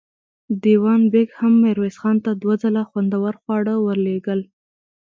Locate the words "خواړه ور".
3.41-3.97